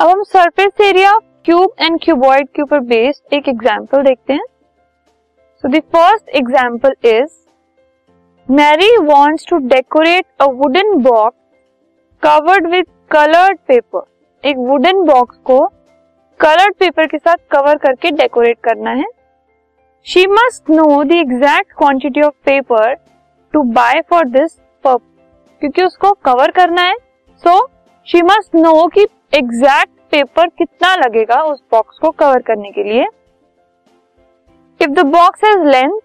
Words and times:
अब 0.00 0.08
हम 0.08 0.22
surface 0.22 0.80
area 0.80 1.12
cube 1.44 1.72
and 1.80 1.98
cuboid 2.02 2.46
के 2.56 2.62
ऊपर 2.62 2.78
बेस्ड 2.90 3.34
एक 3.34 3.48
एग्जांपल 3.48 4.02
देखते 4.02 4.32
हैं। 4.32 4.44
So 5.64 5.68
the 5.68 5.80
first 5.94 6.28
example 6.36 6.94
is 7.08 8.52
Mary 8.52 8.88
wants 9.02 9.46
to 9.50 9.56
decorate 9.66 10.24
a 10.40 10.46
wooden 10.52 10.94
box 11.02 11.36
covered 12.22 12.70
with 12.70 12.86
coloured 13.10 13.58
paper 13.68 14.48
एक 14.48 14.56
वुडन 14.70 15.04
बॉक्स 15.06 15.36
को 15.44 15.60
कलर्ड 16.40 16.74
पेपर 16.80 17.06
के 17.06 17.18
साथ 17.18 17.36
कवर 17.52 17.78
करके 17.78 18.10
डेकोरेट 18.12 18.58
करना 18.64 18.90
है। 18.92 19.06
She 20.06 20.26
must 20.30 20.70
know 20.70 21.02
the 21.04 21.20
exact 21.20 21.72
quantity 21.78 22.22
of 22.22 22.34
paper 22.46 22.94
to 23.54 23.62
buy 23.74 24.02
for 24.10 24.28
this 24.30 24.58
purpose 24.84 25.02
क्योंकि 25.62 25.82
उसको 25.82 26.12
cover 26.24 26.50
करना 26.52 26.82
है। 26.82 26.96
सो 27.44 27.64
शी 28.06 28.22
मस्ट 28.24 28.54
नो 28.56 28.86
कि 28.88 29.06
एग्जैक्ट 29.32 29.90
पेपर 30.10 30.46
कितना 30.48 30.94
लगेगा 30.96 31.40
उस 31.42 31.60
बॉक्स 31.70 31.98
को 31.98 32.10
कवर 32.10 32.42
करने 32.42 32.70
के 32.70 32.84
लिए? 32.84 33.04
If 34.80 34.90
the 34.90 35.04
box 35.06 35.44
has 35.44 35.66
length 35.66 35.98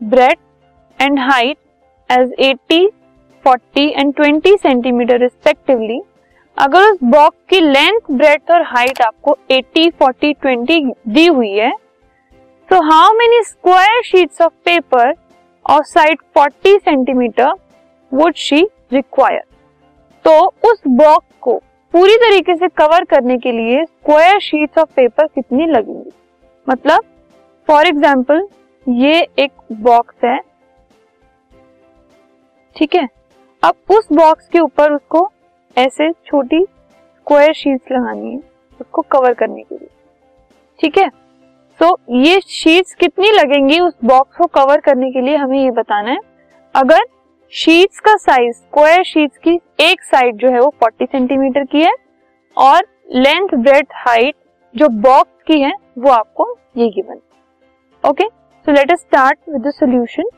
breadth 0.00 0.38
and 0.98 1.18
height 1.20 1.56
as 2.10 2.32
80, 2.42 2.80
40 3.44 3.88
and 3.90 4.12
20 4.14 4.56
centimetre 4.62 5.18
respectively 5.20 6.00
अगर 6.56 6.90
उस 6.90 6.98
बॉक्स 7.04 7.36
की 7.50 7.60
लेंथ 7.60 8.10
ब्रेड 8.10 8.50
और 8.50 8.62
हाइट 8.66 9.00
आपको 9.02 9.36
80, 9.50 9.90
40, 10.02 10.34
20 10.44 10.90
दी 11.08 11.26
हुई 11.26 11.50
है 11.50 11.72
तो 12.68 12.80
how 12.82 13.12
many 13.12 13.42
square 13.42 14.02
sheets 14.02 14.42
of 14.42 14.52
paper 14.64 15.14
और 15.66 15.84
side 15.84 16.18
40 16.38 16.78
centimetre 16.80 17.52
would 18.12 18.34
she 18.38 18.62
require 18.92 19.42
तो 20.24 20.38
उस 20.70 20.80
बॉक्स 20.88 21.36
को 21.40 21.60
पूरी 21.94 22.16
तरीके 22.16 22.54
से 22.56 22.68
कवर 22.68 23.04
करने 23.04 23.36
के 23.38 23.50
लिए 23.52 23.84
स्क्वायर 23.84 24.38
शीट्स 24.40 24.78
ऑफ़ 24.78 24.88
पेपर 24.96 25.26
कितनी 25.26 25.66
लगेंगी? 25.66 26.10
मतलब 26.66 27.02
फॉर 27.68 27.86
एग्ज़ाम्पल 27.86 28.46
ये 28.86 29.20
एक 29.38 29.50
बॉक्स 29.82 30.24
है। 30.24 30.38
ठीक 32.76 32.94
है? 32.94 33.06
अब 33.62 33.74
उस 33.90 34.08
बॉक्स 34.12 34.48
के 34.48 34.60
ऊपर 34.60 34.92
उसको 34.92 35.28
ऐसे 35.76 36.10
छोटी 36.12 36.62
स्क्वायर 36.64 37.52
शीट्स 37.52 37.92
लगानी 37.92 38.30
है, 38.30 38.38
उसको 38.80 39.02
कवर 39.02 39.34
करने 39.34 39.62
के 39.62 39.74
लिए। 39.74 39.88
ठीक 40.78 40.98
है? 40.98 41.08
सो 41.80 41.96
ये 42.16 42.40
शीट्स 42.40 42.94
कितनी 42.94 43.30
लगेंगी 43.32 43.80
उस 43.80 43.94
बॉक्स 44.04 44.36
को 44.36 44.46
कवर 44.54 44.80
करने 44.80 45.10
के 45.12 45.20
लिए 45.20 45.36
हमें 45.36 45.58
ये 45.58 45.70
बताना 45.72 46.10
है। 46.10 46.18
अगर 46.74 47.06
शीट्स 47.54 48.00
का 48.00 48.14
साइज़ 48.16 48.56
स्क्वायर 48.56 49.02
शीट्स 49.04 49.38
की 49.38 49.52
एक 49.80 50.02
साइड 50.02 50.36
जो 50.36 50.50
है 50.50 50.60
वो 50.60 50.72
40 50.84 51.06
सेंटीमीटर 51.06 51.64
की 51.64 51.80
है 51.80 51.92
और 52.56 52.86
लेंथ 53.16 53.54
ब्रेड 53.54 53.86
हाइट 53.96 54.34
जो 54.74 54.88
बॉक्स 55.02 55.42
की 55.46 55.60
है 55.60 55.72
वो 55.98 56.10
आपको 56.10 56.46
ये 56.76 56.88
given 56.88 57.20
okay 58.04 58.24
so 58.26 58.72
let 58.72 58.92
us 58.92 59.00
start 59.00 59.38
with 59.48 59.66
the 59.66 59.70
solution 59.70 60.28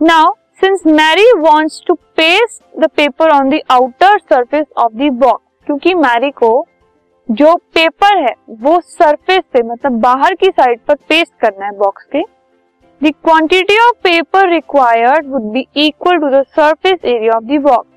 now 0.00 0.34
since 0.60 0.86
Mary 0.86 1.26
wants 1.38 1.82
to 1.86 1.94
paste 2.16 2.80
the 2.80 2.90
paper 2.96 3.30
on 3.30 3.50
the 3.50 3.60
outer 3.70 4.18
surface 4.18 4.66
of 4.76 4.92
the 4.92 5.10
box 5.18 5.64
क्योंकि 5.66 5.94
मैरी 5.94 6.30
को 6.34 6.54
जो 7.28 7.54
पेपर 7.74 8.18
है, 8.18 8.34
वो 8.50 8.80
सरफेस 8.80 9.42
पे 9.52 9.62
मतलब 9.62 10.00
बाहर 10.00 10.34
की 10.34 10.50
साइड 10.50 10.80
पर 10.80 10.94
पेस्ट 11.08 11.32
करना 11.40 11.66
है 11.66 11.72
बॉक्स 11.78 12.04
के 12.06 12.22
the 13.04 13.12
quantity 13.24 13.76
of 13.78 13.96
paper 14.02 14.48
required 14.48 15.26
would 15.26 15.50
be 15.52 15.66
equal 15.76 16.18
to 16.18 16.28
the 16.30 16.42
surface 16.48 17.04
area 17.04 17.32
of 17.32 17.44
the 17.44 17.60
box 17.62 17.88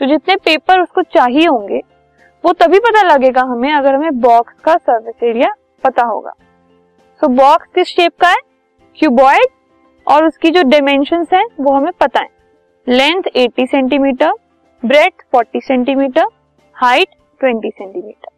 तो 0.00 0.06
जितने 0.06 0.36
पेपर 0.36 0.80
उसको 0.80 1.02
चाहिए 1.02 1.46
होंगे 1.46 1.80
वो 2.44 2.52
तभी 2.52 2.78
पता 2.78 3.02
लगेगा 3.02 3.42
हमें 3.42 3.72
अगर 3.72 3.94
हमें 3.94 4.20
बॉक्स 4.20 4.54
का 4.64 4.76
सरफेस 4.76 5.22
एरिया 5.22 5.52
पता 5.84 6.04
होगा। 6.04 6.30
सो 7.20 7.26
so, 7.26 7.32
बॉक्स 7.32 7.66
किस 7.74 7.88
शेप 7.88 8.12
का 8.20 8.28
है? 8.28 8.36
क्यूबॉइड 8.98 9.46
और 10.06 10.26
उसकी 10.26 10.50
जो 10.50 10.62
डायमेंशन 10.62 11.26
है 11.34 11.42
वो 11.60 11.72
हमें 11.72 11.92
पता 12.00 12.20
है। 12.20 12.28
Length 12.86 13.22
80 13.36 13.66
centimetre 13.66 14.32
breadth 14.82 15.24
40 15.36 15.64
centimetre 15.64 16.26
height 16.76 17.08
20 17.40 17.70
centimetre 17.70 18.28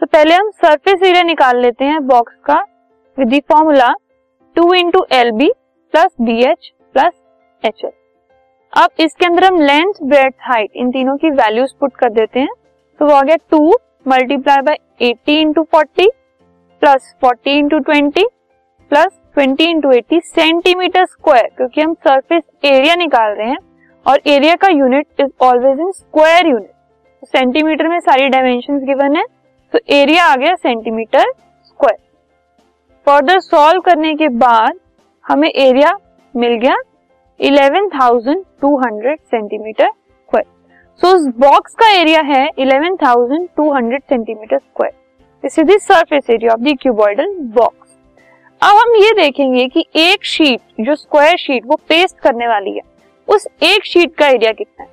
तो 0.00 0.06
पहले 0.06 0.34
हम 0.34 0.50
सरफेस 0.50 1.02
एरिया 1.02 1.22
निकाल 1.22 1.60
लेते 1.60 1.84
हैं 1.84 2.06
बॉक्स 2.06 2.34
का 2.44 2.60
with 3.18 3.40
formula 3.52 3.92
two 4.56 4.72
into 4.74 5.04
L 5.12 5.30
B 5.30 5.50
plus 5.92 6.10
B 6.20 6.42
H 6.44 6.72
plus 6.94 7.12
H 7.62 7.80
L 7.84 7.90
अब 8.72 8.90
इसके 9.00 9.26
अंदर 9.26 9.44
हम 9.44 9.60
लेंथ 9.60 9.94
ब्रेथ 10.02 10.30
हाइट 10.42 10.70
इन 10.76 10.90
तीनों 10.90 11.16
की 11.16 11.30
वैल्यूज़ 11.32 11.72
पुट 11.80 11.94
कर 11.96 12.10
देते 12.10 12.40
हैं। 12.40 12.52
तो 13.00 13.06
वो 13.06 13.12
आ 13.12 13.22
गया 13.22 13.36
two 13.50 13.58
multiply 14.08 14.60
by 14.60 14.76
eighty 15.02 15.40
into 15.40 15.62
forty 15.72 16.08
plus 16.82 17.14
forty 17.20 17.58
into 17.58 17.78
twenty 17.80 18.24
plus 18.90 19.10
twenty 19.34 19.64
into 19.70 19.90
eighty 19.92 20.20
centimetre 20.26 21.04
square 21.06 21.48
क्योंकि 21.56 21.80
हम 21.80 21.94
सरफेस 22.06 22.42
एरिया 22.64 22.94
निकाल 22.94 23.34
रहे 23.34 23.48
हैं 23.48 23.58
और 24.06 24.20
एरिया 24.26 24.54
का 24.54 24.68
unit 24.70 25.20
is 25.20 25.30
always 25.44 25.80
in 25.80 25.90
square 25.92 26.46
unit 26.46 27.26
centimetre 27.26 27.88
में 27.88 27.98
सारी 28.00 28.28
डायमेंशन 28.28 28.78
गिवन 28.86 29.16
है 29.16 29.24
तो 29.72 29.78
एरिया 29.94 30.24
आ 30.24 30.36
गया 30.36 30.54
सेंटीमीटर 30.56 31.32
स्क्वायर 31.66 31.98
फर्दर 33.06 33.40
सॉल्व 33.40 33.80
करने 33.80 34.14
के 34.14 34.28
बाद 34.38 34.78
हमें 35.26 35.48
एरिया 35.48 35.92
मिल 36.34 36.54
गया 36.54 36.76
11,200 37.40 39.14
सेंटीमीटर 39.30 39.88
स्क्वायर 39.88 40.44
सो 41.00 41.14
उस 41.16 41.26
बॉक्स 41.38 41.74
का 41.74 41.90
एरिया 41.90 42.20
है 42.20 42.46
11,200 42.58 44.00
centimetre 44.00 44.58
square 44.58 44.92
this 45.44 45.58
is 45.58 45.66
the 45.66 45.78
surface 45.80 46.30
area 46.30 46.52
of 46.52 46.60
the 46.60 46.76
cuboidal 46.82 47.34
box 47.54 47.88
अब 48.62 48.76
हम 48.76 48.94
ये 48.96 49.12
देखेंगे 49.12 49.66
कि 49.68 49.84
एक 49.96 50.24
शीट 50.24 50.60
जो 50.80 50.94
स्क्वायर 50.94 51.36
शीट 51.36 51.66
वो 51.66 51.76
पेस्ट 51.88 52.18
करने 52.18 52.48
वाली 52.48 52.72
है। 52.72 52.82
उस 53.28 53.46
एक 53.62 53.84
शीट 53.84 54.14
का 54.14 54.26
एरिया 54.26 54.52
कितना 54.52 54.82
है? 54.82 54.88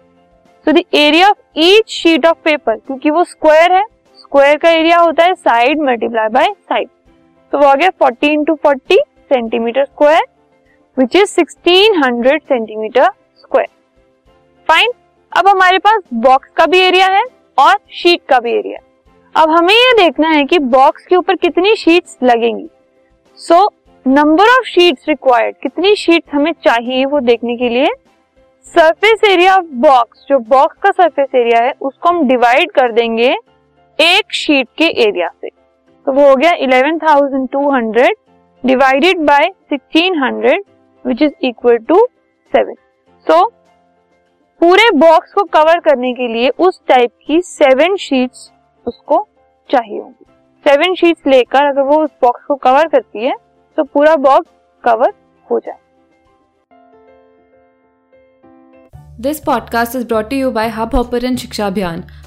So 0.67 0.71
the 0.71 0.83
area 0.95 1.29
of 1.29 1.59
each 1.59 1.89
sheet 1.91 2.25
of 2.25 2.37
paper 2.45 2.75
क्योंकि 2.77 3.09
वो 3.09 3.23
स्क्वायर 3.23 3.71
है 3.71 3.83
स्क्वायर 4.17 4.57
का 4.57 4.69
एरिया 4.69 4.99
होता 4.99 5.25
है 5.25 5.33
साइड 5.33 5.81
मल्टीप्लाई 5.81 6.29
बाय 6.29 6.53
साइड 6.69 6.89
तो 7.53 7.57
वो 7.57 7.65
आ 7.65 7.75
गया 7.75 7.89
forty 7.89 8.27
into 8.27 8.55
forty 8.55 8.99
centimetre 9.29 9.85
square 9.85 10.23
which 10.97 11.15
is 11.15 11.25
sixteen 11.25 12.03
hundred 12.03 12.41
centimetre 12.43 13.09
square 13.37 13.67
fine 14.69 14.91
अब 15.31 15.47
हमारे 15.47 15.77
पास 15.77 16.01
बॉक्स 16.21 16.49
का 16.57 16.65
भी 16.65 16.79
एरिया 16.79 17.07
है 17.07 17.23
और 17.57 17.77
शीट 17.93 18.21
का 18.29 18.39
भी 18.39 18.53
एरिया 18.53 18.79
अब 19.35 19.49
हमें 19.49 19.73
ये 19.73 19.93
देखना 19.93 20.29
है 20.29 20.43
कि 20.45 20.59
बॉक्स 20.69 21.05
के 21.05 21.15
ऊपर 21.15 21.35
कितनी 21.35 21.75
शीट्स 21.75 22.17
लगेंगी। 22.23 22.67
So 23.39 23.65
number 24.05 24.49
of 24.49 24.67
sheets 24.67 25.07
required 25.09 25.55
कितनी 25.55 25.95
शीट्स 25.95 26.33
हमें 26.33 26.51
चाहिए 26.63 27.05
वो 27.05 27.19
देखने 27.19 27.55
के 27.57 27.69
लिए 27.69 27.87
सरफेस 28.65 29.23
एरिया 29.29 29.55
ऑफ़ 29.55 29.65
बॉक्स 29.81 30.25
जो 30.29 30.39
बॉक्स 30.49 30.77
का 30.83 30.91
सरफेस 30.91 31.35
एरिया 31.35 31.63
है 31.63 31.73
उसको 31.81 32.09
हम 32.09 32.27
डिवाइड 32.27 32.71
कर 32.71 32.91
देंगे 32.91 33.29
एक 33.99 34.33
शीट 34.33 34.67
के 34.77 34.85
एरिया 35.03 35.27
से। 35.31 35.49
तो 35.49 36.11
वो 36.11 36.29
हो 36.29 36.35
गया 36.35 36.51
11,200 36.57 38.09
divided 38.65 39.19
by 39.19 39.49
1600 39.73 40.57
which 41.07 41.21
is 41.21 41.31
equal 41.41 41.77
to 41.77 42.07
seven 42.51 42.73
so 43.27 43.47
पूरे 44.61 44.89
बॉक्स 44.91 45.33
को 45.33 45.43
कवर 45.43 45.79
करने 45.79 46.13
के 46.13 46.27
लिए 46.27 46.49
उस 46.49 46.81
टाइप 46.87 47.11
की 47.27 47.41
सेवन 47.41 47.95
शीट्स 47.95 48.51
उसको 48.85 49.27
चाहिए 49.71 49.99
होंगी। 49.99 50.25
सेवन 50.67 50.95
शीट्स 50.95 51.27
लेकर 51.27 51.65
अगर 51.65 51.81
वो 51.81 52.03
उस 52.03 52.09
बॉक्स 52.21 52.45
को 52.45 52.55
कवर 52.55 52.87
करती 52.87 53.25
है 53.25 53.35
तो 53.77 53.83
पूरा 53.83 54.15
बॉक्स 54.15 54.51
कवर 54.83 55.13
हो 55.51 55.59
जाए। 55.59 55.77
This 59.19 59.39
podcast 59.39 59.95
is 59.95 60.07
brought 60.07 60.33
you 60.33 60.51
by 60.51 60.69
Hubhopper 60.95 61.35
Shiksha 61.35 61.67
Abhiyan 61.67 62.03